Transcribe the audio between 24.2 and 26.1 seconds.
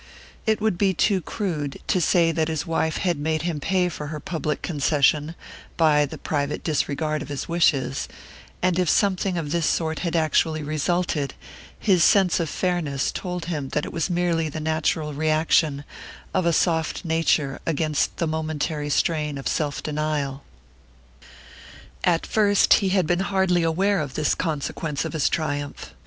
consequence of his triumph.